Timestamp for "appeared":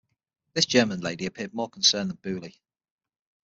1.27-1.53